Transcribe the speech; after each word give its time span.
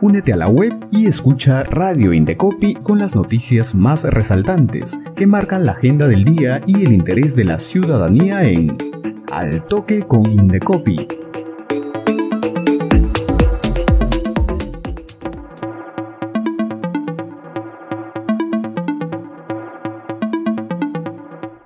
Únete 0.00 0.32
a 0.32 0.36
la 0.36 0.46
web 0.46 0.72
y 0.92 1.08
escucha 1.08 1.64
Radio 1.64 2.12
Indecopi 2.12 2.74
con 2.74 3.00
las 3.00 3.16
noticias 3.16 3.74
más 3.74 4.04
resaltantes 4.04 4.96
que 5.16 5.26
marcan 5.26 5.66
la 5.66 5.72
agenda 5.72 6.06
del 6.06 6.24
día 6.24 6.62
y 6.68 6.84
el 6.84 6.92
interés 6.92 7.34
de 7.34 7.42
la 7.42 7.58
ciudadanía 7.58 8.44
en 8.44 8.78
Al 9.32 9.66
Toque 9.66 10.02
con 10.06 10.24
Indecopi. 10.30 11.08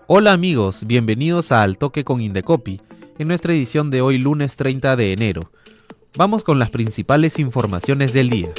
Hola 0.06 0.32
amigos, 0.32 0.86
bienvenidos 0.86 1.52
a 1.52 1.62
Al 1.62 1.76
Toque 1.76 2.02
con 2.02 2.22
Indecopi, 2.22 2.80
en 3.18 3.28
nuestra 3.28 3.52
edición 3.52 3.90
de 3.90 4.00
hoy 4.00 4.16
lunes 4.16 4.56
30 4.56 4.96
de 4.96 5.12
enero. 5.12 5.50
Vamos 6.14 6.44
con 6.44 6.58
las 6.58 6.68
principales 6.68 7.39
informaciones 7.39 8.12
del 8.12 8.29
día. 8.29 8.50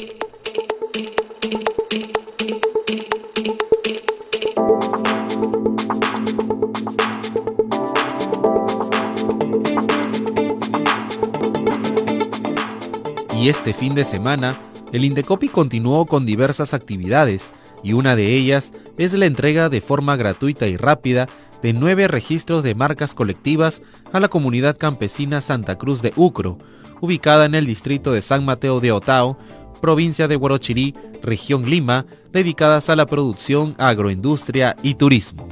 Y 13.40 13.50
este 13.50 13.76
fin 13.76 13.94
de 13.94 14.04
semana, 14.04 14.58
el 14.92 15.06
Indecopi 15.06 15.48
continuó 15.48 16.08
con 16.08 16.26
diversas 16.26 16.74
actividades, 16.74 17.54
y 17.84 17.94
una 17.94 18.16
de 18.16 18.36
ellas 18.36 18.74
es 18.98 19.14
la 19.14 19.28
entrega 19.28 19.70
de 19.70 19.82
forma 19.82 20.16
gratuita 20.16 20.66
y 20.66 20.76
rápida 20.76 21.28
de 21.62 21.74
nueve 21.74 22.08
registros 22.08 22.64
de 22.64 22.74
marcas 22.74 23.14
colectivas 23.14 23.84
a 24.12 24.20
la 24.20 24.28
comunidad 24.28 24.76
campesina 24.76 25.40
Santa 25.40 25.78
Cruz 25.78 26.02
de 26.02 26.14
Ucro, 26.16 26.58
ubicada 27.04 27.44
en 27.44 27.54
el 27.54 27.66
distrito 27.66 28.14
de 28.14 28.22
San 28.22 28.46
Mateo 28.46 28.80
de 28.80 28.94
Otao, 28.94 29.38
provincia 29.82 30.30
de 30.30 30.38
Huarochirí, 30.38 30.96
región 31.22 31.70
Lima, 31.70 32.06
dedicadas 32.32 32.90
a 32.90 32.96
la 32.96 33.08
producción, 33.08 33.76
agroindustria 33.78 34.78
y 34.84 34.94
turismo. 34.94 35.50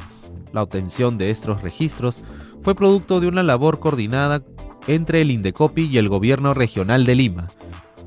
La 0.53 0.63
obtención 0.63 1.17
de 1.17 1.29
estos 1.29 1.61
registros 1.61 2.21
fue 2.63 2.73
producto 2.73 3.19
de 3.19 3.27
una 3.27 3.43
labor 3.43 3.81
coordinada 3.81 4.43
entre 4.87 5.19
el 5.19 5.29
Indecopi 5.29 5.89
y 5.91 5.97
el 5.97 6.07
gobierno 6.07 6.53
regional 6.53 7.05
de 7.05 7.15
Lima. 7.15 7.49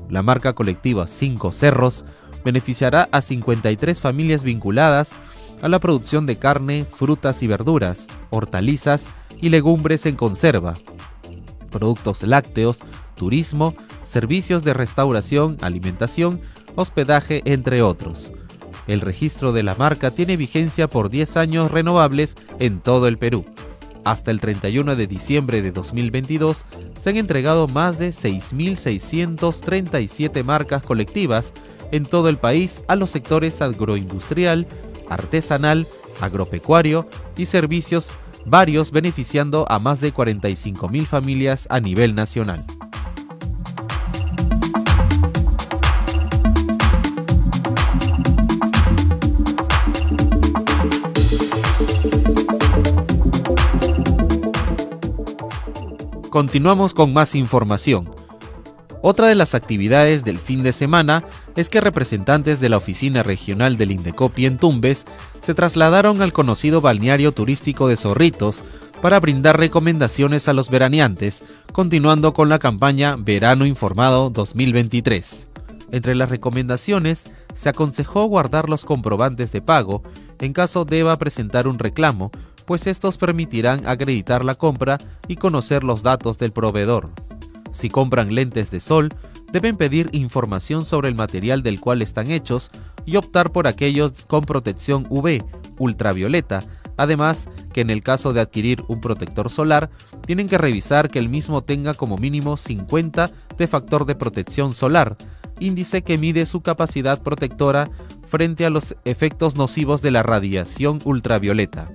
La 0.09 0.23
marca 0.23 0.53
colectiva 0.53 1.05
Cinco 1.05 1.51
Cerros 1.51 2.03
beneficiará 2.43 3.09
a 3.11 3.21
53 3.21 4.01
familias 4.01 4.43
vinculadas 4.43 5.13
a 5.61 5.69
la 5.69 5.77
producción 5.77 6.25
de 6.25 6.37
carne, 6.37 6.87
frutas 6.91 7.43
y 7.43 7.47
verduras, 7.47 8.07
hortalizas 8.31 9.07
y 9.39 9.49
legumbres 9.49 10.07
en 10.07 10.15
conserva, 10.15 10.73
productos 11.75 12.23
lácteos, 12.23 12.79
turismo, 13.17 13.75
servicios 14.01 14.63
de 14.63 14.73
restauración, 14.73 15.57
alimentación, 15.59 16.39
hospedaje, 16.75 17.41
entre 17.43 17.81
otros. 17.81 18.31
El 18.87 19.01
registro 19.01 19.51
de 19.51 19.63
la 19.63 19.75
marca 19.75 20.09
tiene 20.09 20.37
vigencia 20.37 20.87
por 20.87 21.09
10 21.09 21.35
años 21.35 21.71
renovables 21.71 22.37
en 22.59 22.79
todo 22.79 23.09
el 23.09 23.17
Perú. 23.17 23.45
Hasta 24.05 24.31
el 24.31 24.39
31 24.39 24.95
de 24.95 25.05
diciembre 25.05 25.61
de 25.61 25.73
2022 25.73 26.65
se 26.97 27.09
han 27.09 27.17
entregado 27.17 27.67
más 27.67 27.99
de 27.99 28.11
6.637 28.11 30.45
marcas 30.45 30.81
colectivas 30.81 31.53
en 31.91 32.05
todo 32.05 32.29
el 32.29 32.37
país 32.37 32.83
a 32.87 32.95
los 32.95 33.11
sectores 33.11 33.61
agroindustrial, 33.61 34.65
artesanal, 35.09 35.85
agropecuario 36.21 37.05
y 37.35 37.47
servicios 37.47 38.15
varios 38.45 38.91
beneficiando 38.91 39.65
a 39.69 39.79
más 39.79 40.01
de 40.01 40.13
45.000 40.13 41.05
familias 41.05 41.67
a 41.69 41.79
nivel 41.79 42.15
nacional. 42.15 42.65
Continuamos 56.29 56.93
con 56.93 57.13
más 57.13 57.33
información. 57.33 58.24
Otra 59.07 59.27
de 59.27 59.35
las 59.35 59.53
actividades 59.53 60.23
del 60.23 60.39
fin 60.39 60.63
de 60.63 60.73
semana 60.73 61.25
es 61.55 61.69
que 61.69 61.79
representantes 61.79 62.59
de 62.59 62.69
la 62.69 62.77
oficina 62.77 63.21
regional 63.21 63.77
del 63.77 63.91
Indecopi 63.91 64.47
en 64.47 64.57
Tumbes 64.57 65.05
se 65.41 65.53
trasladaron 65.53 66.23
al 66.23 66.33
conocido 66.33 66.81
balneario 66.81 67.31
turístico 67.31 67.87
de 67.87 67.97
Zorritos 67.97 68.63
para 69.03 69.19
brindar 69.19 69.59
recomendaciones 69.59 70.47
a 70.47 70.53
los 70.53 70.71
veraneantes, 70.71 71.43
continuando 71.71 72.33
con 72.33 72.49
la 72.49 72.57
campaña 72.57 73.15
Verano 73.15 73.67
Informado 73.67 74.31
2023. 74.31 75.49
Entre 75.91 76.15
las 76.15 76.31
recomendaciones, 76.31 77.25
se 77.53 77.69
aconsejó 77.69 78.23
guardar 78.25 78.69
los 78.69 78.85
comprobantes 78.85 79.51
de 79.51 79.61
pago 79.61 80.01
en 80.39 80.51
caso 80.51 80.83
deba 80.83 81.15
presentar 81.17 81.67
un 81.67 81.77
reclamo, 81.77 82.31
pues 82.65 82.87
estos 82.87 83.19
permitirán 83.19 83.87
acreditar 83.87 84.43
la 84.43 84.55
compra 84.55 84.97
y 85.27 85.35
conocer 85.35 85.83
los 85.83 86.01
datos 86.01 86.39
del 86.39 86.53
proveedor. 86.53 87.11
Si 87.75 87.89
compran 87.89 88.33
lentes 88.33 88.71
de 88.71 88.79
sol, 88.79 89.13
deben 89.51 89.75
pedir 89.75 90.09
información 90.13 90.85
sobre 90.85 91.09
el 91.09 91.15
material 91.15 91.61
del 91.61 91.81
cual 91.81 92.01
están 92.01 92.31
hechos 92.31 92.71
y 93.05 93.17
optar 93.17 93.51
por 93.51 93.67
aquellos 93.67 94.13
con 94.27 94.45
protección 94.45 95.05
UV, 95.09 95.43
ultravioleta, 95.77 96.61
además 96.95 97.49
que 97.73 97.81
en 97.81 97.89
el 97.89 98.01
caso 98.01 98.31
de 98.31 98.39
adquirir 98.39 98.81
un 98.87 99.01
protector 99.01 99.49
solar, 99.49 99.89
tienen 100.25 100.47
que 100.47 100.57
revisar 100.57 101.09
que 101.09 101.19
el 101.19 101.27
mismo 101.27 101.65
tenga 101.65 101.93
como 101.93 102.17
mínimo 102.17 102.55
50 102.55 103.29
de 103.57 103.67
factor 103.67 104.05
de 104.05 104.15
protección 104.15 104.73
solar, 104.73 105.17
índice 105.59 106.01
que 106.01 106.17
mide 106.17 106.45
su 106.45 106.61
capacidad 106.61 107.21
protectora 107.21 107.89
frente 108.29 108.65
a 108.65 108.69
los 108.69 108.95
efectos 109.03 109.57
nocivos 109.57 110.01
de 110.01 110.11
la 110.11 110.23
radiación 110.23 110.99
ultravioleta. 111.03 111.91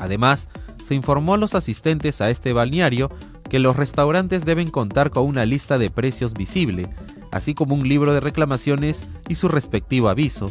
Además, 0.00 0.48
se 0.82 0.94
informó 0.94 1.34
a 1.34 1.38
los 1.38 1.54
asistentes 1.54 2.22
a 2.22 2.30
este 2.30 2.54
balneario 2.54 3.10
que 3.52 3.58
los 3.58 3.76
restaurantes 3.76 4.46
deben 4.46 4.68
contar 4.68 5.10
con 5.10 5.26
una 5.26 5.44
lista 5.44 5.76
de 5.76 5.90
precios 5.90 6.32
visible, 6.32 6.88
así 7.30 7.52
como 7.52 7.74
un 7.74 7.86
libro 7.86 8.14
de 8.14 8.20
reclamaciones 8.20 9.10
y 9.28 9.34
su 9.34 9.46
respectivo 9.48 10.08
aviso. 10.08 10.46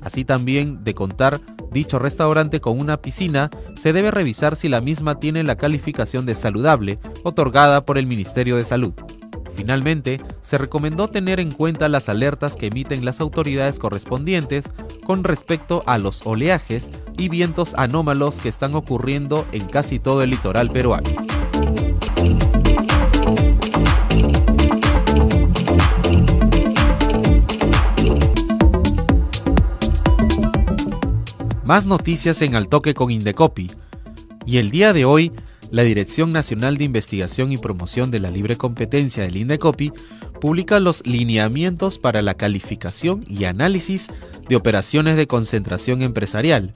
Así 0.00 0.24
también 0.24 0.84
de 0.84 0.94
contar 0.94 1.40
dicho 1.72 1.98
restaurante 1.98 2.60
con 2.60 2.80
una 2.80 2.98
piscina, 2.98 3.50
se 3.74 3.92
debe 3.92 4.12
revisar 4.12 4.54
si 4.54 4.68
la 4.68 4.80
misma 4.80 5.18
tiene 5.18 5.42
la 5.42 5.56
calificación 5.56 6.24
de 6.24 6.36
saludable 6.36 7.00
otorgada 7.24 7.84
por 7.84 7.98
el 7.98 8.06
Ministerio 8.06 8.56
de 8.56 8.64
Salud. 8.64 8.94
Finalmente, 9.56 10.20
se 10.42 10.56
recomendó 10.56 11.08
tener 11.08 11.40
en 11.40 11.50
cuenta 11.50 11.88
las 11.88 12.08
alertas 12.08 12.54
que 12.54 12.68
emiten 12.68 13.04
las 13.04 13.20
autoridades 13.20 13.80
correspondientes 13.80 14.66
con 15.04 15.24
respecto 15.24 15.82
a 15.86 15.98
los 15.98 16.24
oleajes 16.24 16.92
y 17.18 17.28
vientos 17.28 17.74
anómalos 17.76 18.38
que 18.38 18.48
están 18.48 18.76
ocurriendo 18.76 19.44
en 19.50 19.64
casi 19.64 19.98
todo 19.98 20.22
el 20.22 20.30
litoral 20.30 20.70
peruano. 20.70 21.25
Más 31.66 31.84
noticias 31.84 32.42
en 32.42 32.54
Al 32.54 32.68
Toque 32.68 32.94
con 32.94 33.10
Indecopi. 33.10 33.72
Y 34.46 34.58
el 34.58 34.70
día 34.70 34.92
de 34.92 35.04
hoy 35.04 35.32
la 35.72 35.82
Dirección 35.82 36.30
Nacional 36.30 36.78
de 36.78 36.84
Investigación 36.84 37.50
y 37.50 37.58
Promoción 37.58 38.12
de 38.12 38.20
la 38.20 38.30
Libre 38.30 38.56
Competencia 38.56 39.24
del 39.24 39.36
INDECOPI 39.36 39.92
publica 40.40 40.78
los 40.78 41.04
lineamientos 41.04 41.98
para 41.98 42.22
la 42.22 42.34
calificación 42.34 43.24
y 43.28 43.46
análisis 43.46 44.06
de 44.48 44.54
operaciones 44.54 45.16
de 45.16 45.26
concentración 45.26 46.02
empresarial, 46.02 46.72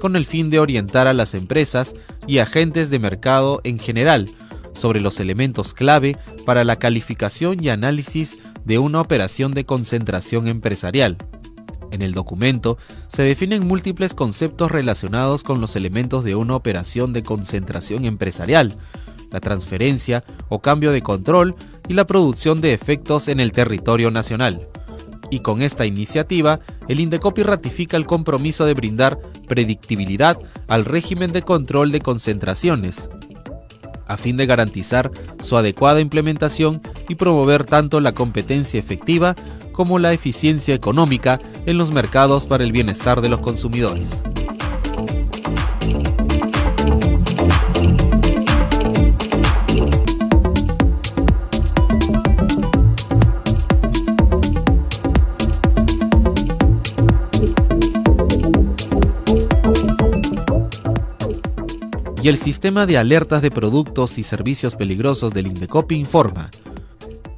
con 0.00 0.16
el 0.16 0.26
fin 0.26 0.50
de 0.50 0.58
orientar 0.58 1.06
a 1.06 1.14
las 1.14 1.34
empresas 1.34 1.94
y 2.26 2.38
agentes 2.38 2.90
de 2.90 2.98
mercado 2.98 3.60
en 3.62 3.78
general 3.78 4.28
sobre 4.72 5.00
los 5.00 5.20
elementos 5.20 5.74
clave 5.74 6.16
para 6.44 6.64
la 6.64 6.74
calificación 6.74 7.62
y 7.62 7.68
análisis 7.68 8.40
de 8.64 8.78
una 8.78 9.00
operación 9.00 9.52
de 9.52 9.64
concentración 9.64 10.48
empresarial. 10.48 11.18
En 11.94 12.02
el 12.02 12.12
documento 12.12 12.76
se 13.06 13.22
definen 13.22 13.68
múltiples 13.68 14.14
conceptos 14.14 14.68
relacionados 14.68 15.44
con 15.44 15.60
los 15.60 15.76
elementos 15.76 16.24
de 16.24 16.34
una 16.34 16.56
operación 16.56 17.12
de 17.12 17.22
concentración 17.22 18.04
empresarial, 18.04 18.74
la 19.30 19.38
transferencia 19.38 20.24
o 20.48 20.58
cambio 20.58 20.90
de 20.90 21.02
control 21.02 21.54
y 21.86 21.94
la 21.94 22.04
producción 22.04 22.60
de 22.60 22.72
efectos 22.72 23.28
en 23.28 23.38
el 23.38 23.52
territorio 23.52 24.10
nacional. 24.10 24.66
Y 25.30 25.38
con 25.38 25.62
esta 25.62 25.86
iniciativa, 25.86 26.58
el 26.88 26.98
Indecopi 26.98 27.44
ratifica 27.44 27.96
el 27.96 28.06
compromiso 28.06 28.66
de 28.66 28.74
brindar 28.74 29.20
predictibilidad 29.46 30.36
al 30.66 30.84
régimen 30.84 31.30
de 31.30 31.42
control 31.42 31.92
de 31.92 32.00
concentraciones, 32.00 33.08
a 34.08 34.16
fin 34.16 34.36
de 34.36 34.46
garantizar 34.46 35.12
su 35.38 35.56
adecuada 35.56 36.00
implementación 36.00 36.82
y 37.08 37.14
promover 37.14 37.64
tanto 37.64 38.00
la 38.00 38.12
competencia 38.12 38.80
efectiva 38.80 39.36
como 39.74 39.98
la 39.98 40.14
eficiencia 40.14 40.74
económica 40.74 41.40
en 41.66 41.76
los 41.76 41.90
mercados 41.90 42.46
para 42.46 42.64
el 42.64 42.72
bienestar 42.72 43.20
de 43.20 43.28
los 43.28 43.40
consumidores. 43.40 44.22
y 62.24 62.28
el 62.28 62.38
sistema 62.38 62.86
de 62.86 62.96
alertas 62.96 63.42
de 63.42 63.50
productos 63.50 64.16
y 64.16 64.22
servicios 64.22 64.76
peligrosos 64.76 65.34
del 65.34 65.46
INDECOPI 65.46 65.96
informa. 65.96 66.50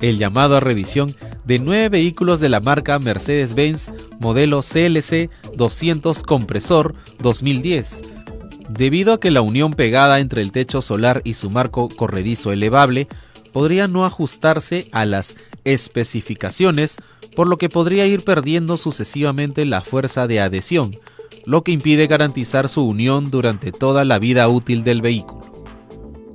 El 0.01 0.17
llamado 0.17 0.57
a 0.57 0.61
revisión 0.61 1.13
de 1.47 1.61
nueve 1.61 1.89
vehículos 1.89 2.41
de 2.41 2.49
la 2.49 2.61
marca 2.61 2.99
Mercedes-Benz 2.99 3.93
modelo 4.19 4.63
CLC 4.63 5.31
200 5.55 6.23
compresor 6.25 6.95
2010, 7.21 8.03
debido 8.69 9.13
a 9.13 9.21
que 9.21 9.31
la 9.31 9.43
unión 9.43 9.73
pegada 9.73 10.19
entre 10.19 10.43
el 10.43 10.51
techo 10.51 10.83
solar 10.83 11.23
y 11.25 11.35
su 11.35 11.49
marco 11.49 11.89
corredizo 11.89 12.53
elevable 12.53 13.07
podría 13.53 13.87
no 13.87 14.05
ajustarse 14.05 14.89
a 14.91 15.05
las 15.05 15.37
especificaciones, 15.65 16.97
por 17.37 17.47
lo 17.47 17.59
que 17.59 17.69
podría 17.69 18.07
ir 18.07 18.25
perdiendo 18.25 18.77
sucesivamente 18.77 19.65
la 19.65 19.83
fuerza 19.83 20.27
de 20.27 20.41
adhesión, 20.41 20.99
lo 21.45 21.63
que 21.63 21.71
impide 21.71 22.09
garantizar 22.09 22.69
su 22.69 22.85
unión 22.85 23.31
durante 23.31 23.71
toda 23.71 24.05
la 24.05 24.19
vida 24.19 24.49
útil 24.49 24.83
del 24.83 25.01
vehículo. 25.01 25.47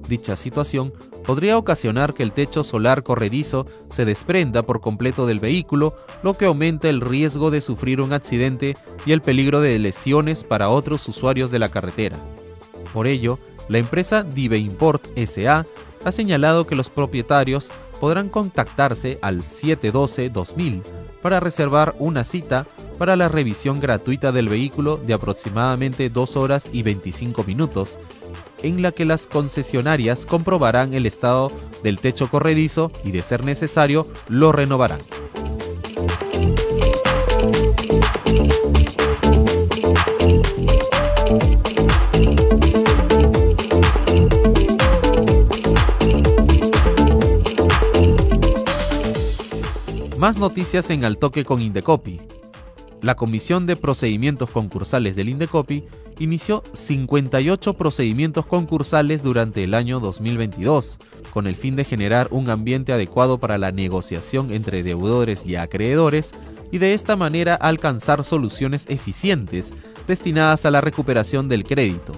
Dicha 0.07 0.37
situación 0.37 0.93
podría 1.25 1.57
ocasionar 1.57 2.13
que 2.13 2.23
el 2.23 2.31
techo 2.31 2.63
solar 2.63 3.03
corredizo 3.03 3.67
se 3.89 4.05
desprenda 4.05 4.63
por 4.63 4.81
completo 4.81 5.25
del 5.25 5.39
vehículo, 5.39 5.95
lo 6.23 6.35
que 6.35 6.45
aumenta 6.45 6.89
el 6.89 7.01
riesgo 7.01 7.51
de 7.51 7.61
sufrir 7.61 8.01
un 8.01 8.13
accidente 8.13 8.75
y 9.05 9.11
el 9.11 9.21
peligro 9.21 9.61
de 9.61 9.77
lesiones 9.79 10.43
para 10.43 10.69
otros 10.69 11.07
usuarios 11.07 11.51
de 11.51 11.59
la 11.59 11.69
carretera. 11.69 12.17
Por 12.93 13.07
ello, 13.07 13.39
la 13.69 13.77
empresa 13.77 14.23
Dive 14.23 14.57
Import 14.57 15.05
SA 15.17 15.65
ha 16.03 16.11
señalado 16.11 16.67
que 16.67 16.75
los 16.75 16.89
propietarios 16.89 17.71
podrán 17.99 18.29
contactarse 18.29 19.19
al 19.21 19.41
712-2000 19.41 20.81
para 21.21 21.39
reservar 21.39 21.95
una 21.99 22.23
cita 22.23 22.65
para 22.97 23.15
la 23.15 23.29
revisión 23.29 23.79
gratuita 23.79 24.31
del 24.31 24.49
vehículo 24.49 24.97
de 24.97 25.13
aproximadamente 25.13 26.09
2 26.09 26.35
horas 26.35 26.69
y 26.71 26.83
25 26.83 27.43
minutos, 27.43 27.99
en 28.63 28.81
la 28.81 28.91
que 28.91 29.05
las 29.05 29.27
concesionarias 29.27 30.25
comprobarán 30.25 30.93
el 30.93 31.05
estado 31.05 31.51
del 31.83 31.99
techo 31.99 32.29
corredizo 32.29 32.91
y 33.03 33.11
de 33.11 33.21
ser 33.21 33.43
necesario 33.43 34.07
lo 34.27 34.51
renovarán. 34.51 34.99
Más 50.17 50.37
noticias 50.37 50.91
en 50.91 51.03
Al 51.03 51.17
Toque 51.17 51.43
con 51.43 51.63
Indecopi. 51.63 52.19
La 53.01 53.15
Comisión 53.15 53.65
de 53.65 53.75
Procedimientos 53.75 54.51
Concursales 54.51 55.15
del 55.15 55.29
Indecopi 55.29 55.83
inició 56.19 56.63
58 56.73 57.73
procedimientos 57.73 58.45
concursales 58.45 59.23
durante 59.23 59.63
el 59.63 59.73
año 59.73 59.99
2022, 59.99 60.99
con 61.33 61.47
el 61.47 61.55
fin 61.55 61.75
de 61.75 61.83
generar 61.83 62.27
un 62.29 62.49
ambiente 62.49 62.93
adecuado 62.93 63.39
para 63.39 63.57
la 63.57 63.71
negociación 63.71 64.51
entre 64.51 64.83
deudores 64.83 65.45
y 65.45 65.55
acreedores 65.55 66.33
y 66.71 66.77
de 66.77 66.93
esta 66.93 67.15
manera 67.15 67.55
alcanzar 67.55 68.23
soluciones 68.23 68.85
eficientes 68.87 69.73
destinadas 70.07 70.65
a 70.65 70.71
la 70.71 70.81
recuperación 70.81 71.49
del 71.49 71.63
crédito 71.63 72.13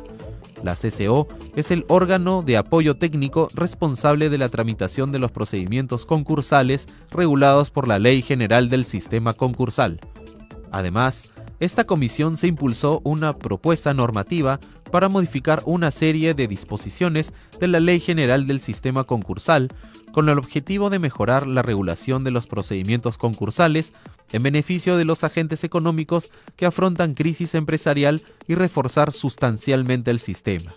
la 0.63 0.75
CCO 0.75 1.27
es 1.55 1.71
el 1.71 1.85
órgano 1.89 2.41
de 2.41 2.57
apoyo 2.57 2.95
técnico 2.95 3.49
responsable 3.53 4.29
de 4.29 4.37
la 4.37 4.49
tramitación 4.49 5.11
de 5.11 5.19
los 5.19 5.31
procedimientos 5.31 6.05
concursales 6.05 6.87
regulados 7.11 7.69
por 7.69 7.87
la 7.87 7.99
Ley 7.99 8.21
General 8.21 8.69
del 8.69 8.85
Sistema 8.85 9.33
Concursal. 9.33 9.99
Además, 10.73 11.31
esta 11.59 11.85
comisión 11.85 12.35
se 12.35 12.47
impulsó 12.47 12.99
una 13.03 13.37
propuesta 13.37 13.93
normativa 13.93 14.59
para 14.91 15.07
modificar 15.07 15.61
una 15.65 15.91
serie 15.91 16.33
de 16.33 16.47
disposiciones 16.47 17.31
de 17.59 17.67
la 17.67 17.79
Ley 17.79 17.99
General 17.99 18.47
del 18.47 18.59
Sistema 18.59 19.03
Concursal 19.03 19.69
con 20.11 20.29
el 20.29 20.37
objetivo 20.39 20.89
de 20.89 20.97
mejorar 20.97 21.45
la 21.45 21.61
regulación 21.61 22.23
de 22.23 22.31
los 22.31 22.47
procedimientos 22.47 23.19
concursales 23.19 23.93
en 24.31 24.41
beneficio 24.41 24.97
de 24.97 25.05
los 25.05 25.23
agentes 25.23 25.63
económicos 25.63 26.31
que 26.55 26.65
afrontan 26.65 27.13
crisis 27.13 27.53
empresarial 27.53 28.23
y 28.47 28.55
reforzar 28.55 29.13
sustancialmente 29.13 30.09
el 30.09 30.19
sistema. 30.19 30.75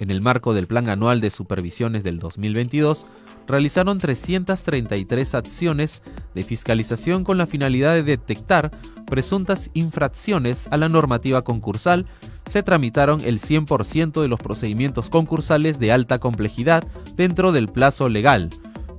En 0.00 0.10
el 0.10 0.22
marco 0.22 0.54
del 0.54 0.66
Plan 0.66 0.88
Anual 0.88 1.20
de 1.20 1.30
Supervisiones 1.30 2.02
del 2.02 2.18
2022, 2.18 3.06
realizaron 3.46 3.98
333 3.98 5.34
acciones 5.34 6.02
de 6.34 6.42
fiscalización 6.42 7.22
con 7.22 7.36
la 7.36 7.46
finalidad 7.46 7.92
de 7.92 8.02
detectar 8.02 8.70
presuntas 9.04 9.68
infracciones 9.74 10.68
a 10.70 10.78
la 10.78 10.88
normativa 10.88 11.42
concursal, 11.42 12.06
se 12.46 12.62
tramitaron 12.62 13.20
el 13.22 13.40
100% 13.40 14.22
de 14.22 14.28
los 14.28 14.40
procedimientos 14.40 15.10
concursales 15.10 15.78
de 15.78 15.92
alta 15.92 16.18
complejidad 16.18 16.82
dentro 17.16 17.52
del 17.52 17.68
plazo 17.68 18.08
legal, 18.08 18.48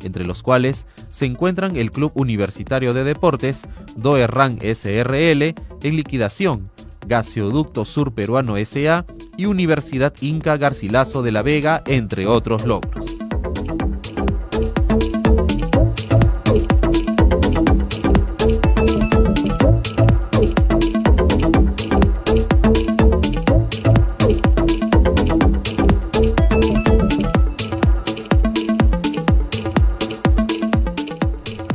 entre 0.03 0.27
los 0.27 0.43
cuales 0.43 0.85
se 1.09 1.25
encuentran 1.25 1.77
el 1.77 1.91
Club 1.91 2.11
Universitario 2.13 2.93
de 2.93 3.03
Deportes, 3.03 3.67
Doerran 3.95 4.59
SRL, 4.61 5.55
en 5.81 5.95
liquidación, 5.95 6.69
Gaseoducto 7.07 7.85
Sur 7.85 8.13
Peruano 8.13 8.55
SA 8.63 9.05
y 9.41 9.47
Universidad 9.47 10.13
Inca 10.21 10.55
Garcilaso 10.55 11.23
de 11.23 11.31
la 11.31 11.41
Vega, 11.41 11.81
entre 11.87 12.27
otros 12.27 12.63
logros. 12.63 13.17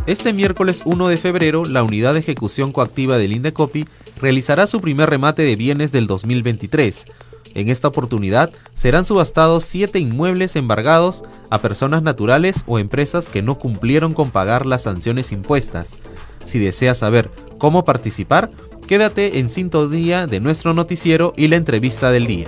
Este 0.07 0.33
miércoles 0.33 0.83
1 0.85 1.09
de 1.09 1.17
febrero, 1.17 1.65
la 1.65 1.83
unidad 1.83 2.13
de 2.13 2.21
ejecución 2.21 2.71
coactiva 2.71 3.19
del 3.19 3.33
Indecopi 3.33 3.87
realizará 4.21 4.69
su 4.69 4.81
primer 4.81 5.11
remate 5.11 5.43
de 5.43 5.57
bienes 5.57 5.91
del 5.91 6.07
2023. 6.07 7.07
En 7.57 7.71
esta 7.71 7.89
oportunidad 7.89 8.51
serán 8.75 9.07
subastados 9.07 9.65
siete 9.65 9.99
inmuebles 9.99 10.57
embargados 10.57 11.25
a 11.49 11.63
personas 11.63 12.03
naturales 12.03 12.65
o 12.67 12.79
empresas 12.79 13.31
que 13.31 13.41
no 13.41 13.59
cumplieron 13.59 14.13
con 14.13 14.31
pagar 14.31 14.67
las 14.67 14.83
sanciones 14.83 15.33
impuestas. 15.33 15.97
Si 16.45 16.59
deseas 16.59 16.99
saber 16.99 17.31
cómo 17.57 17.83
participar, 17.83 18.51
quédate 18.87 19.39
en 19.39 19.49
sintonía 19.49 20.27
de 20.27 20.39
nuestro 20.39 20.75
noticiero 20.75 21.33
y 21.35 21.49
la 21.49 21.57
entrevista 21.57 22.11
del 22.11 22.27
día. 22.27 22.47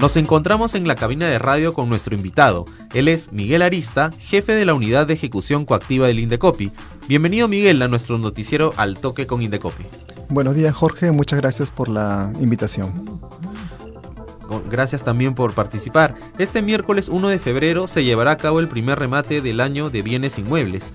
Nos 0.00 0.16
encontramos 0.16 0.76
en 0.76 0.86
la 0.86 0.94
cabina 0.94 1.26
de 1.26 1.40
radio 1.40 1.74
con 1.74 1.88
nuestro 1.88 2.14
invitado. 2.14 2.66
Él 2.94 3.08
es 3.08 3.32
Miguel 3.32 3.62
Arista, 3.62 4.12
jefe 4.20 4.52
de 4.52 4.64
la 4.64 4.74
unidad 4.74 5.08
de 5.08 5.14
ejecución 5.14 5.64
coactiva 5.64 6.06
del 6.06 6.20
Indecopi. 6.20 6.70
Bienvenido 7.08 7.48
Miguel 7.48 7.82
a 7.82 7.88
nuestro 7.88 8.16
noticiero 8.16 8.72
Al 8.76 8.96
Toque 8.98 9.26
con 9.26 9.42
Indecopi. 9.42 9.84
Buenos 10.28 10.54
días 10.54 10.72
Jorge, 10.72 11.10
muchas 11.10 11.40
gracias 11.40 11.72
por 11.72 11.88
la 11.88 12.32
invitación. 12.40 13.20
Gracias 14.70 15.02
también 15.02 15.34
por 15.34 15.52
participar. 15.52 16.14
Este 16.38 16.62
miércoles 16.62 17.08
1 17.08 17.28
de 17.28 17.38
febrero 17.38 17.86
se 17.86 18.04
llevará 18.04 18.32
a 18.32 18.36
cabo 18.36 18.60
el 18.60 18.68
primer 18.68 18.98
remate 18.98 19.40
del 19.40 19.60
año 19.60 19.90
de 19.90 20.02
bienes 20.02 20.38
inmuebles. 20.38 20.94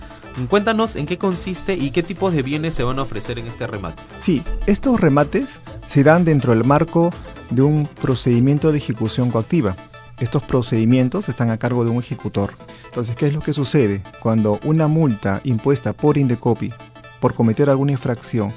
Cuéntanos 0.50 0.96
en 0.96 1.06
qué 1.06 1.18
consiste 1.18 1.76
y 1.76 1.92
qué 1.92 2.04
tipos 2.04 2.34
de 2.34 2.42
bienes 2.42 2.74
se 2.74 2.84
van 2.84 3.00
a 3.00 3.04
ofrecer 3.04 3.38
en 3.40 3.48
este 3.48 3.68
remate. 3.68 4.02
Sí, 4.22 4.44
estos 4.66 5.00
remates 5.00 5.60
se 5.88 6.04
dan 6.04 6.26
dentro 6.26 6.54
del 6.54 6.64
marco 6.64 7.12
de 7.50 7.62
un 7.62 7.86
procedimiento 7.86 8.72
de 8.72 8.80
ejecución 8.80 9.30
coactiva. 9.30 9.76
Estos 10.20 10.44
procedimientos 10.44 11.30
están 11.30 11.50
a 11.50 11.58
cargo 11.58 11.84
de 11.84 11.92
un 11.92 12.00
ejecutor. 12.00 12.54
Entonces, 12.86 13.16
¿qué 13.16 13.28
es 13.28 13.34
lo 13.34 13.42
que 13.42 13.54
sucede? 13.54 14.02
Cuando 14.22 14.60
una 14.64 14.88
multa 14.88 15.42
impuesta 15.44 15.94
por 15.94 16.18
Indecopi 16.18 16.72
por 17.20 17.34
cometer 17.34 17.70
alguna 17.70 17.94
infracción 17.94 18.54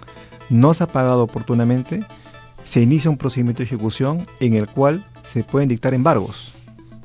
no 0.48 0.74
se 0.74 0.84
ha 0.84 0.86
pagado 0.86 1.22
oportunamente, 1.22 2.04
se 2.66 2.82
inicia 2.82 3.10
un 3.10 3.16
procedimiento 3.16 3.58
de 3.58 3.64
ejecución 3.64 4.26
en 4.40 4.54
el 4.54 4.66
cual 4.66 5.06
se 5.22 5.44
pueden 5.44 5.68
dictar 5.68 5.94
embargos. 5.94 6.52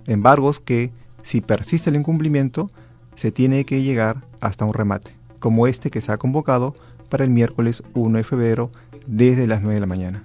Embargos 0.07 0.59
que, 0.59 0.91
si 1.23 1.39
persiste 1.39 1.91
el 1.91 1.95
incumplimiento, 1.95 2.71
se 3.15 3.31
tiene 3.31 3.63
que 3.63 3.83
llegar 3.83 4.25
hasta 4.41 4.65
un 4.65 4.73
remate, 4.73 5.15
como 5.39 5.67
este 5.67 5.91
que 5.91 6.01
se 6.01 6.11
ha 6.11 6.17
convocado 6.17 6.75
para 7.09 7.23
el 7.23 7.29
miércoles 7.29 7.83
1 7.93 8.17
de 8.17 8.23
febrero 8.23 8.71
desde 9.05 9.45
las 9.47 9.61
9 9.61 9.75
de 9.75 9.79
la 9.79 9.87
mañana. 9.87 10.23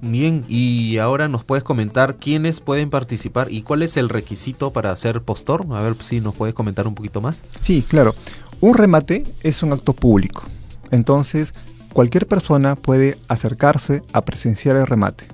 Bien, 0.00 0.44
y 0.48 0.96
ahora 0.96 1.28
nos 1.28 1.44
puedes 1.44 1.62
comentar 1.62 2.16
quiénes 2.16 2.60
pueden 2.60 2.90
participar 2.90 3.52
y 3.52 3.62
cuál 3.62 3.82
es 3.82 3.96
el 3.96 4.08
requisito 4.08 4.72
para 4.72 4.96
ser 4.96 5.22
postor. 5.22 5.66
A 5.70 5.80
ver 5.80 5.94
si 6.00 6.20
nos 6.20 6.34
puedes 6.34 6.54
comentar 6.54 6.88
un 6.88 6.94
poquito 6.94 7.20
más. 7.20 7.42
Sí, 7.60 7.84
claro. 7.86 8.14
Un 8.60 8.74
remate 8.74 9.24
es 9.42 9.62
un 9.62 9.72
acto 9.72 9.92
público. 9.92 10.42
Entonces, 10.90 11.54
cualquier 11.92 12.26
persona 12.26 12.76
puede 12.76 13.18
acercarse 13.28 14.02
a 14.12 14.24
presenciar 14.24 14.76
el 14.76 14.86
remate. 14.86 15.26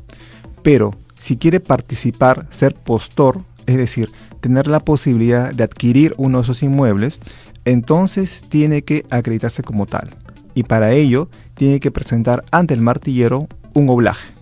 Pero 0.63 0.95
si 1.21 1.37
quiere 1.37 1.61
participar, 1.61 2.47
ser 2.51 2.75
postor, 2.75 3.43
es 3.67 3.77
decir, 3.77 4.11
tener 4.41 4.67
la 4.67 4.81
posibilidad 4.81 5.53
de 5.53 5.65
adquirir 5.65 6.15
uno 6.17 6.39
de 6.39 6.45
esos 6.45 6.63
inmuebles, 6.63 7.19
entonces 7.65 8.45
tiene 8.49 8.83
que 8.83 9.05
acreditarse 9.11 9.63
como 9.63 9.87
tal. 9.87 10.11
Y 10.55 10.63
para 10.65 10.93
ello 10.93 11.29
tiene 11.55 11.81
que 11.81 11.91
presentar 11.91 12.45
ante 12.51 12.75
el 12.75 12.81
martillero 12.81 13.49
un 13.75 13.89
oblaje. 13.91 14.33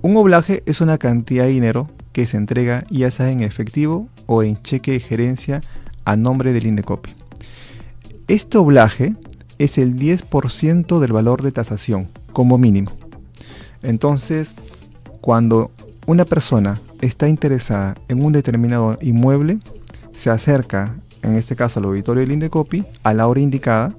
Un 0.00 0.16
oblaje 0.16 0.62
es 0.66 0.80
una 0.80 0.98
cantidad 0.98 1.44
de 1.44 1.50
dinero 1.50 1.90
que 2.12 2.26
se 2.26 2.36
entrega 2.36 2.84
ya 2.90 3.10
sea 3.10 3.30
en 3.30 3.40
efectivo 3.40 4.08
o 4.26 4.42
en 4.42 4.62
cheque 4.62 4.92
de 4.92 5.00
gerencia 5.00 5.60
a 6.04 6.16
nombre 6.16 6.52
del 6.52 6.66
Indecopi. 6.66 7.10
Este 8.28 8.58
oblaje 8.58 9.14
es 9.58 9.78
el 9.78 9.96
10% 9.96 10.98
del 11.00 11.12
valor 11.12 11.42
de 11.42 11.52
tasación, 11.52 12.08
como 12.32 12.58
mínimo. 12.58 12.92
Entonces, 13.82 14.54
cuando 15.20 15.70
una 16.06 16.24
persona 16.24 16.80
está 17.00 17.28
interesada 17.28 17.96
en 18.08 18.24
un 18.24 18.32
determinado 18.32 18.98
inmueble, 19.02 19.58
se 20.16 20.30
acerca, 20.30 20.96
en 21.22 21.36
este 21.36 21.56
caso 21.56 21.78
al 21.78 21.86
auditorio 21.86 22.22
del 22.22 22.32
Indecopi, 22.32 22.84
a 23.02 23.14
la 23.14 23.26
hora 23.26 23.40
indicada, 23.40 23.94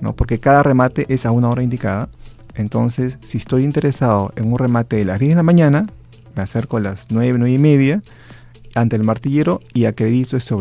¿no? 0.00 0.14
porque 0.14 0.40
cada 0.40 0.62
remate 0.62 1.06
es 1.08 1.26
a 1.26 1.30
una 1.30 1.48
hora 1.48 1.62
indicada. 1.62 2.08
Entonces, 2.54 3.18
si 3.24 3.38
estoy 3.38 3.64
interesado 3.64 4.32
en 4.36 4.52
un 4.52 4.58
remate 4.58 4.96
de 4.96 5.04
las 5.04 5.18
10 5.18 5.30
de 5.30 5.36
la 5.36 5.42
mañana, 5.42 5.86
me 6.34 6.42
acerco 6.42 6.76
a 6.76 6.80
las 6.80 7.06
9, 7.10 7.38
9 7.38 7.52
y 7.52 7.58
media 7.58 8.02
ante 8.74 8.96
el 8.96 9.04
martillero 9.04 9.60
y 9.74 9.84
acredito 9.84 10.36
este 10.36 10.54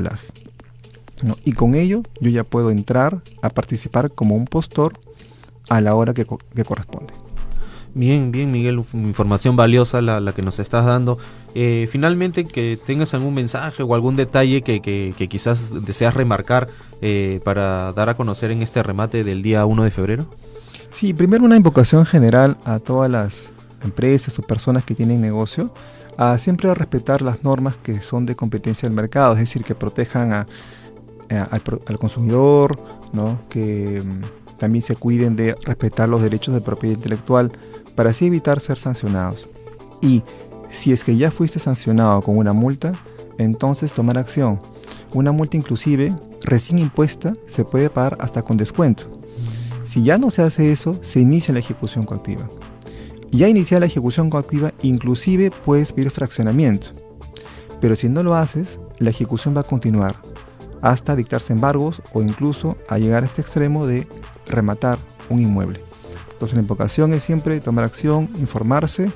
Y 1.44 1.54
con 1.54 1.76
ello 1.76 2.04
yo 2.20 2.30
ya 2.30 2.44
puedo 2.44 2.72
entrar 2.72 3.22
a 3.42 3.50
participar 3.50 4.12
como 4.12 4.36
un 4.36 4.46
postor 4.46 4.94
a 5.70 5.82
la 5.82 5.96
hora 5.96 6.14
que, 6.14 6.26
corresponde. 6.26 7.14
Bien, 7.94 8.32
bien, 8.32 8.52
Miguel, 8.52 8.84
información 8.94 9.56
valiosa 9.56 10.02
la, 10.02 10.34
que 10.34 10.42
nos 10.42 10.60
estás 10.60 10.86
dando. 10.86 11.18
Eh, 11.56 11.88
finalmente, 11.92 12.46
que 12.46 12.80
tengas 12.86 13.14
algún 13.14 13.34
mensaje 13.34 13.84
o 13.84 13.94
algún 13.94 14.16
detalle 14.16 14.62
que, 14.62 15.28
quizás 15.30 15.86
deseas 15.86 16.14
remarcar 16.14 16.70
eh, 17.02 17.42
para 17.44 17.92
dar 17.94 18.10
a 18.10 18.16
conocer 18.16 18.52
en 18.52 18.62
este 18.62 18.82
remate 18.82 19.24
del 19.24 19.42
día 19.42 19.66
1 19.66 19.84
de 19.84 19.92
febrero. 19.92 20.28
Sí, 20.92 21.14
primero 21.14 21.46
una 21.46 21.56
invocación 21.56 22.06
general 22.06 22.58
a 22.66 22.80
todas 22.80 23.10
las 23.10 23.52
empresas 23.84 24.38
o 24.40 24.42
personas 24.42 24.84
que 24.84 24.96
tienen 24.96 25.22
negocio 25.22 25.74
a 26.18 26.38
siempre 26.38 26.74
respetar 26.76 27.22
las 27.22 27.44
normas 27.44 27.76
que 27.78 28.02
son 28.02 28.26
de 28.26 28.36
competencia 28.36 28.88
del 28.88 28.96
mercado, 28.96 29.34
es 29.34 29.40
decir, 29.40 29.64
que 29.64 29.74
protejan 29.74 30.34
a, 30.34 30.48
al, 31.40 32.00
consumidor, 32.00 32.78
que 33.50 34.02
mm, 34.04 34.58
también 34.58 34.82
se 34.82 34.96
cuiden 34.96 35.36
de 35.36 35.56
respetar 35.64 36.10
los 36.10 36.22
derechos 36.22 36.54
de 36.54 36.62
propiedad 36.62 36.96
intelectual 36.96 37.52
para 37.96 38.12
así 38.12 38.26
evitar 38.28 38.60
ser 38.60 38.80
sancionados. 38.80 39.48
Y 40.02 40.24
si 40.70 40.92
es 40.92 41.04
que 41.04 41.16
ya 41.16 41.32
fuiste 41.32 41.60
sancionado 41.60 42.22
con 42.22 42.38
una 42.38 42.54
multa, 42.54 42.94
entonces 43.38 43.94
tomar 43.94 44.18
acción. 44.18 44.60
Una 45.14 45.32
multa 45.32 45.58
inclusive 45.58 46.16
recién 46.42 46.80
impuesta 46.80 47.34
se 47.48 47.66
puede 47.66 47.90
pagar 47.90 48.18
hasta 48.20 48.42
con 48.42 48.58
descuento. 48.58 49.06
Si 49.86 50.04
ya 50.04 50.18
no 50.18 50.32
se 50.32 50.42
hace 50.42 50.72
eso, 50.72 50.98
se 51.02 51.20
inicia 51.20 51.54
la 51.54 51.60
ejecución 51.60 52.06
coactiva. 52.06 52.48
Ya 53.32 53.48
iniciar 53.48 53.80
la 53.82 53.88
ejecución 53.88 54.30
coactiva, 54.30 54.74
inclusive 54.82 55.52
puedes 55.52 55.94
pedir 55.94 56.12
fraccionamiento. 56.12 56.88
Pero 57.80 57.96
si 57.96 58.10
no 58.10 58.24
lo 58.24 58.36
haces, 58.36 58.80
la 59.00 59.10
ejecución 59.10 59.56
va 59.56 59.62
a 59.62 59.66
continuar 59.66 60.16
hasta 60.82 61.16
dictarse 61.16 61.54
embargos 61.54 62.02
o 62.14 62.22
incluso 62.22 62.78
a 62.88 62.98
llegar 62.98 63.24
a 63.24 63.26
este 63.26 63.42
extremo 63.42 63.88
de 63.88 64.08
rematar 64.48 65.00
un 65.30 65.40
inmueble. 65.40 65.82
Entonces 66.34 66.56
la 66.56 66.62
invocación 66.62 67.14
es 67.14 67.24
siempre 67.24 67.60
tomar 67.60 67.86
acción, 67.86 68.30
informarse 68.40 69.12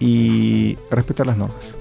y 0.00 0.76
respetar 0.90 1.26
las 1.26 1.36
normas. 1.36 1.76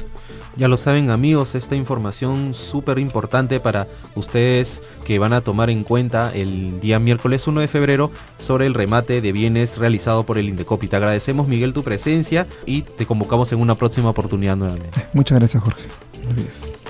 Ya 0.58 0.70
lo 0.70 0.78
saben 0.78 1.10
amigos, 1.10 1.54
esta 1.54 1.76
información 1.76 2.54
súper 2.54 2.98
importante 2.98 3.60
para 3.60 3.88
ustedes 4.16 4.84
que 5.04 5.20
van 5.20 5.34
a 5.34 5.42
tomar 5.42 5.70
en 5.70 5.84
cuenta 5.84 6.32
el 6.34 6.80
día 6.80 6.98
miércoles 6.98 7.46
1 7.46 7.60
de 7.60 7.68
febrero 7.68 8.10
sobre 8.40 8.66
el 8.66 8.74
remate 8.74 9.20
de 9.20 9.32
bienes 9.34 9.78
realizado 9.78 10.26
por 10.26 10.38
el 10.38 10.48
Indecopi. 10.48 10.88
Te 10.88 10.96
agradecemos 10.96 11.50
Miguel 11.50 11.74
tu 11.74 11.84
presencia 11.84 12.48
y 12.66 12.84
te 12.84 13.06
convocamos 13.06 13.52
en 13.52 13.60
una 13.60 13.76
próxima 13.76 14.10
oportunidad 14.10 14.56
nuevamente. 14.56 15.06
Muchas 15.12 15.40
gracias 15.40 15.62
Jorge. 15.62 15.88
Buenos 16.24 16.38
días. 16.38 16.85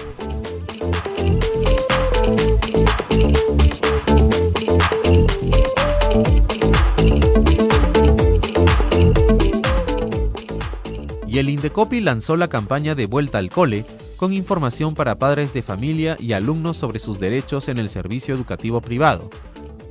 Y 11.36 11.38
el 11.38 11.50
Indecopi 11.50 12.00
lanzó 12.00 12.38
la 12.38 12.48
campaña 12.48 12.96
de 12.96 13.08
Vuelta 13.08 13.40
al 13.40 13.50
Cole 13.50 13.84
con 14.16 14.32
información 14.32 14.96
para 14.96 15.20
padres 15.20 15.54
de 15.54 15.62
familia 15.62 16.16
y 16.18 16.32
alumnos 16.32 16.78
sobre 16.78 16.98
sus 16.98 17.20
derechos 17.20 17.68
en 17.68 17.78
el 17.78 17.90
servicio 17.90 18.34
educativo 18.34 18.80
privado. 18.80 19.30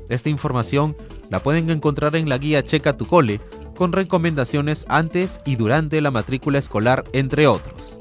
Esta 0.09 0.31
información 0.31 0.97
la 1.29 1.41
pueden 1.41 1.69
encontrar 1.69 2.17
en 2.17 2.31
la 2.31 2.39
guía 2.39 2.65
Checa 2.65 2.97
tu 2.97 3.07
Cole, 3.07 3.43
con 3.77 3.93
recomendaciones 3.93 4.87
antes 4.89 5.39
y 5.45 5.57
durante 5.57 6.01
la 6.01 6.11
matrícula 6.11 6.59
escolar, 6.59 7.05
entre 7.13 7.47
otros. 7.47 7.99